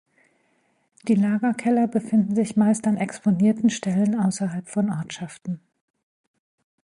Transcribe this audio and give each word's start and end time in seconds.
Die 1.03 1.13
Lagerkeller 1.13 1.85
befinden 1.87 2.33
sich 2.35 2.55
meist 2.57 2.87
an 2.87 2.97
exponierten 2.97 3.69
Stellen 3.69 4.19
außerhalb 4.19 4.67
von 4.67 4.89
Ortschaften. 4.89 5.59